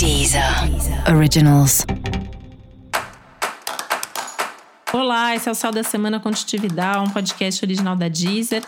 Deezer 0.00 0.42
Originals. 1.14 1.84
Olá, 4.94 5.36
esse 5.36 5.46
é 5.46 5.52
o 5.52 5.54
Céu 5.54 5.70
da 5.70 5.82
Semana 5.82 6.18
Contitividade, 6.18 7.00
um 7.00 7.10
podcast 7.10 7.62
original 7.62 7.94
da 7.94 8.08
Deezer. 8.08 8.62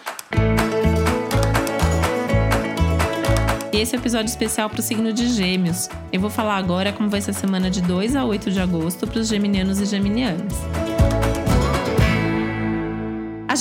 E 3.72 3.78
esse 3.78 3.94
é 3.94 3.98
o 3.98 4.02
episódio 4.02 4.28
especial 4.28 4.68
para 4.68 4.80
o 4.80 4.82
signo 4.82 5.10
de 5.10 5.26
Gêmeos. 5.28 5.88
Eu 6.12 6.20
vou 6.20 6.28
falar 6.28 6.58
agora 6.58 6.92
como 6.92 7.08
vai 7.08 7.22
ser 7.22 7.30
a 7.30 7.34
semana 7.34 7.70
de 7.70 7.80
2 7.80 8.14
a 8.14 8.26
8 8.26 8.50
de 8.50 8.60
agosto 8.60 9.06
para 9.06 9.18
os 9.18 9.28
geminianos 9.28 9.80
e 9.80 9.86
geminianas 9.86 10.52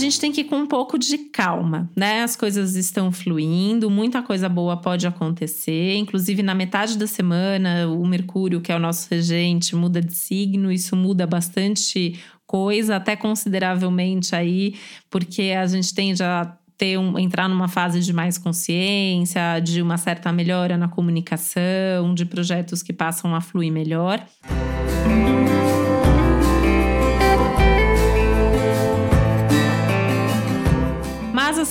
gente 0.02 0.20
tem 0.20 0.32
que 0.32 0.42
ir 0.42 0.44
com 0.46 0.58
um 0.58 0.68
pouco 0.68 0.98
de 0.98 1.18
calma, 1.18 1.90
né? 1.96 2.24
As 2.24 2.36
coisas 2.36 2.76
estão 2.76 3.12
fluindo, 3.12 3.90
muita 3.90 4.22
coisa 4.22 4.50
boa 4.50 4.78
pode 4.78 5.08
acontecer. 5.08 5.96
Inclusive, 5.96 6.44
na 6.44 6.54
metade 6.54 6.98
da 6.98 7.08
semana, 7.08 7.88
o 7.88 8.06
Mercúrio, 8.06 8.62
que 8.62 8.72
é 8.72 8.76
o 8.76 8.80
nosso 8.80 9.08
regente, 9.10 9.76
muda 9.76 10.02
de 10.02 10.14
signo, 10.14 10.72
isso 10.72 10.96
muda 10.96 11.26
bastante 11.26 12.20
coisa, 12.46 12.98
até 12.98 13.16
consideravelmente 13.16 14.36
aí, 14.36 14.76
porque 15.10 15.54
a 15.58 15.66
gente 15.68 15.94
tende 15.94 16.22
a 16.22 16.58
ter 16.78 16.98
um, 16.98 17.18
entrar 17.18 17.48
numa 17.48 17.68
fase 17.68 18.02
de 18.02 18.12
mais 18.12 18.38
consciência, 18.38 19.60
de 19.60 19.82
uma 19.82 19.98
certa 19.98 20.34
melhora 20.34 20.76
na 20.78 20.88
comunicação, 20.88 22.14
de 22.14 22.26
projetos 22.26 22.82
que 22.82 22.92
passam 22.92 23.36
a 23.36 23.40
fluir 23.40 23.72
melhor. 23.72 24.26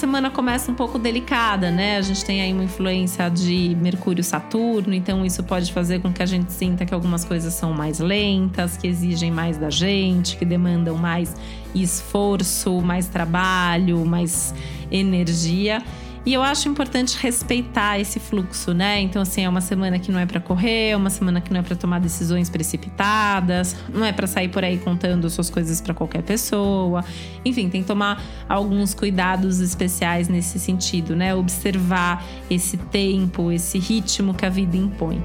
Semana 0.00 0.30
começa 0.30 0.72
um 0.72 0.74
pouco 0.74 0.98
delicada, 0.98 1.70
né? 1.70 1.98
A 1.98 2.00
gente 2.00 2.24
tem 2.24 2.40
aí 2.40 2.54
uma 2.54 2.64
influência 2.64 3.28
de 3.28 3.76
Mercúrio 3.78 4.24
Saturno, 4.24 4.94
então 4.94 5.26
isso 5.26 5.42
pode 5.44 5.70
fazer 5.74 6.00
com 6.00 6.10
que 6.10 6.22
a 6.22 6.26
gente 6.26 6.50
sinta 6.54 6.86
que 6.86 6.94
algumas 6.94 7.22
coisas 7.22 7.52
são 7.52 7.74
mais 7.74 7.98
lentas, 7.98 8.78
que 8.78 8.86
exigem 8.86 9.30
mais 9.30 9.58
da 9.58 9.68
gente, 9.68 10.38
que 10.38 10.46
demandam 10.46 10.96
mais 10.96 11.36
esforço, 11.74 12.80
mais 12.80 13.08
trabalho, 13.08 14.02
mais 14.06 14.54
energia. 14.90 15.82
E 16.24 16.34
eu 16.34 16.42
acho 16.42 16.68
importante 16.68 17.16
respeitar 17.18 17.98
esse 17.98 18.20
fluxo, 18.20 18.74
né? 18.74 19.00
Então, 19.00 19.22
assim, 19.22 19.44
é 19.44 19.48
uma 19.48 19.62
semana 19.62 19.98
que 19.98 20.12
não 20.12 20.18
é 20.18 20.26
para 20.26 20.38
correr, 20.38 20.90
é 20.90 20.96
uma 20.96 21.08
semana 21.08 21.40
que 21.40 21.50
não 21.50 21.60
é 21.60 21.62
para 21.62 21.74
tomar 21.74 21.98
decisões 21.98 22.50
precipitadas, 22.50 23.74
não 23.92 24.04
é 24.04 24.12
para 24.12 24.26
sair 24.26 24.48
por 24.48 24.62
aí 24.62 24.78
contando 24.78 25.28
suas 25.30 25.48
coisas 25.48 25.80
para 25.80 25.94
qualquer 25.94 26.22
pessoa. 26.22 27.02
Enfim, 27.42 27.70
tem 27.70 27.80
que 27.80 27.88
tomar 27.88 28.22
alguns 28.48 28.92
cuidados 28.92 29.60
especiais 29.60 30.28
nesse 30.28 30.58
sentido, 30.58 31.16
né? 31.16 31.34
Observar 31.34 32.22
esse 32.50 32.76
tempo, 32.76 33.50
esse 33.50 33.78
ritmo 33.78 34.34
que 34.34 34.44
a 34.44 34.50
vida 34.50 34.76
impõe. 34.76 35.22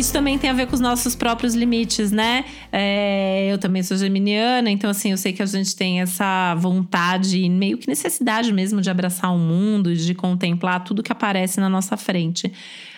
Isso 0.00 0.14
também 0.14 0.38
tem 0.38 0.48
a 0.48 0.54
ver 0.54 0.66
com 0.66 0.74
os 0.74 0.80
nossos 0.80 1.14
próprios 1.14 1.54
limites, 1.54 2.10
né? 2.10 2.46
É, 2.72 3.52
eu 3.52 3.58
também 3.58 3.82
sou 3.82 3.98
geminiana, 3.98 4.70
então 4.70 4.88
assim, 4.88 5.10
eu 5.10 5.18
sei 5.18 5.30
que 5.30 5.42
a 5.42 5.46
gente 5.46 5.76
tem 5.76 6.00
essa 6.00 6.54
vontade, 6.54 7.46
meio 7.50 7.76
que 7.76 7.86
necessidade 7.86 8.50
mesmo 8.50 8.80
de 8.80 8.88
abraçar 8.88 9.30
o 9.30 9.38
mundo, 9.38 9.94
de 9.94 10.14
contemplar 10.14 10.82
tudo 10.84 11.02
que 11.02 11.12
aparece 11.12 11.60
na 11.60 11.68
nossa 11.68 11.98
frente. 11.98 12.50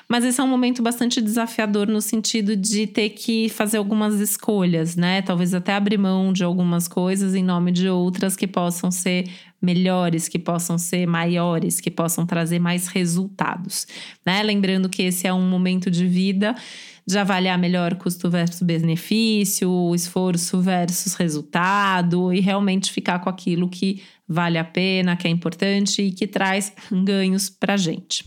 Mas 0.09 0.25
esse 0.25 0.41
é 0.41 0.45
um 0.45 0.49
momento 0.49 0.81
bastante 0.81 1.21
desafiador 1.21 1.89
no 1.89 2.01
sentido 2.01 2.55
de 2.55 2.87
ter 2.87 3.11
que 3.11 3.49
fazer 3.49 3.79
algumas 3.79 4.21
escolhas, 4.21 4.95
né? 4.95 5.23
Talvez 5.23 5.55
até 5.55 5.75
abrir 5.75 5.99
mão 5.99 6.33
de 6.33 6.45
algumas 6.45 6.87
coisas 6.87 7.35
em 7.35 7.43
nome 7.43 7.73
de 7.73 7.89
outras 7.89 8.37
que 8.37 8.47
possam 8.47 8.93
ser 8.93 9.25
melhores, 9.63 10.29
que 10.29 10.39
possam 10.39 10.77
ser 10.77 11.07
maiores, 11.07 11.81
que 11.81 11.91
possam 11.91 12.27
trazer 12.27 12.59
mais 12.59 12.89
resultados, 12.89 13.87
né? 14.27 14.43
Lembrando 14.43 14.89
que 14.89 15.03
esse 15.03 15.27
é 15.27 15.33
um 15.33 15.49
momento 15.49 15.91
de 15.91 16.07
vida 16.07 16.55
de 17.07 17.19
avaliar 17.19 17.59
melhor 17.59 17.97
custo 17.97 18.31
versus 18.31 18.63
benefício, 18.63 19.95
esforço 19.95 20.61
versus 20.61 21.15
resultado 21.15 22.33
e 22.33 22.41
realmente 22.41 22.93
ficar 22.93 23.19
com 23.19 23.29
aquilo 23.29 23.69
que 23.69 24.03
vale 24.29 24.57
a 24.57 24.65
pena, 24.65 25.17
que 25.17 25.27
é 25.27 25.31
importante 25.31 26.01
e 26.03 26.13
que 26.13 26.27
traz 26.27 26.73
ganhos 26.91 27.51
para 27.51 27.77
gente. 27.77 28.25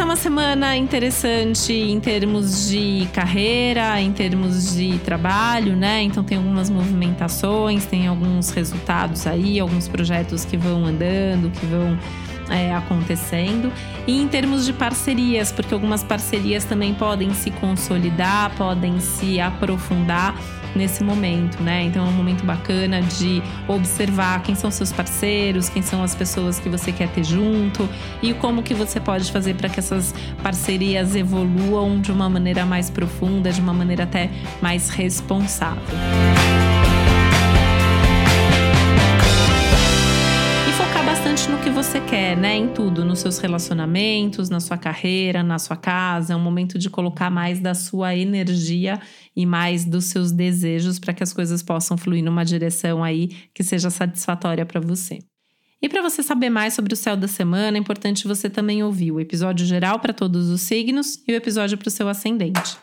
Essa 0.00 0.06
é 0.06 0.12
uma 0.12 0.16
semana 0.16 0.74
interessante 0.78 1.74
em 1.74 2.00
termos 2.00 2.70
de 2.70 3.06
carreira, 3.12 4.00
em 4.00 4.10
termos 4.10 4.74
de 4.74 4.98
trabalho, 5.00 5.76
né? 5.76 6.00
Então 6.00 6.24
tem 6.24 6.38
algumas 6.38 6.70
movimentações, 6.70 7.84
tem 7.84 8.06
alguns 8.06 8.48
resultados 8.48 9.26
aí, 9.26 9.60
alguns 9.60 9.88
projetos 9.88 10.42
que 10.42 10.56
vão 10.56 10.86
andando, 10.86 11.50
que 11.50 11.66
vão 11.66 11.98
é, 12.50 12.74
acontecendo. 12.74 13.72
E 14.06 14.20
em 14.20 14.28
termos 14.28 14.66
de 14.66 14.72
parcerias, 14.72 15.52
porque 15.52 15.72
algumas 15.72 16.02
parcerias 16.02 16.64
também 16.64 16.92
podem 16.92 17.32
se 17.32 17.50
consolidar, 17.50 18.50
podem 18.56 19.00
se 19.00 19.40
aprofundar 19.40 20.34
nesse 20.74 21.02
momento, 21.02 21.62
né? 21.62 21.84
Então 21.84 22.06
é 22.06 22.08
um 22.08 22.12
momento 22.12 22.44
bacana 22.44 23.02
de 23.02 23.42
observar 23.66 24.42
quem 24.42 24.54
são 24.54 24.70
seus 24.70 24.92
parceiros, 24.92 25.68
quem 25.68 25.82
são 25.82 26.02
as 26.02 26.14
pessoas 26.14 26.58
que 26.58 26.68
você 26.68 26.92
quer 26.92 27.08
ter 27.08 27.24
junto 27.24 27.88
e 28.22 28.32
como 28.34 28.62
que 28.62 28.74
você 28.74 29.00
pode 29.00 29.30
fazer 29.30 29.54
para 29.54 29.68
que 29.68 29.80
essas 29.80 30.14
parcerias 30.42 31.16
evoluam 31.16 32.00
de 32.00 32.12
uma 32.12 32.28
maneira 32.28 32.64
mais 32.64 32.90
profunda, 32.90 33.52
de 33.52 33.60
uma 33.60 33.72
maneira 33.72 34.04
até 34.04 34.30
mais 34.60 34.90
responsável. 34.90 35.82
Quer, 42.20 42.36
né? 42.36 42.54
Em 42.54 42.68
tudo, 42.68 43.02
nos 43.02 43.20
seus 43.20 43.38
relacionamentos, 43.38 44.50
na 44.50 44.60
sua 44.60 44.76
carreira, 44.76 45.42
na 45.42 45.58
sua 45.58 45.76
casa. 45.76 46.34
É 46.34 46.36
um 46.36 46.40
momento 46.40 46.78
de 46.78 46.90
colocar 46.90 47.30
mais 47.30 47.58
da 47.60 47.74
sua 47.74 48.14
energia 48.14 49.00
e 49.34 49.46
mais 49.46 49.86
dos 49.86 50.04
seus 50.06 50.30
desejos 50.30 50.98
para 50.98 51.14
que 51.14 51.22
as 51.22 51.32
coisas 51.32 51.62
possam 51.62 51.96
fluir 51.96 52.22
numa 52.22 52.44
direção 52.44 53.02
aí 53.02 53.28
que 53.54 53.62
seja 53.62 53.88
satisfatória 53.88 54.66
para 54.66 54.80
você. 54.80 55.18
E 55.82 55.88
para 55.88 56.02
você 56.02 56.22
saber 56.22 56.50
mais 56.50 56.74
sobre 56.74 56.92
o 56.92 56.96
céu 56.96 57.16
da 57.16 57.26
semana, 57.26 57.78
é 57.78 57.80
importante 57.80 58.28
você 58.28 58.50
também 58.50 58.82
ouvir 58.82 59.12
o 59.12 59.18
episódio 59.18 59.64
geral 59.64 59.98
para 59.98 60.12
todos 60.12 60.50
os 60.50 60.60
signos 60.60 61.22
e 61.26 61.32
o 61.32 61.36
episódio 61.36 61.78
para 61.78 61.88
o 61.88 61.90
seu 61.90 62.06
ascendente. 62.06 62.76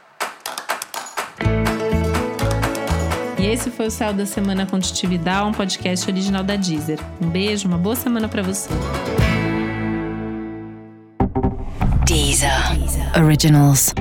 E 3.39 3.45
esse 3.45 3.69
foi 3.69 3.85
o 3.85 3.91
Céu 3.91 4.11
da 4.11 4.25
Semana 4.25 4.65
Contitividade, 4.65 5.47
um 5.47 5.51
podcast 5.51 6.09
original 6.09 6.43
da 6.43 6.55
Deezer. 6.55 6.99
Um 7.21 7.29
beijo, 7.29 7.67
uma 7.67 7.77
boa 7.77 7.95
semana 7.95 8.27
para 8.27 8.41
você. 8.41 8.69
Deezer. 12.37 13.15
Originals. 13.15 13.93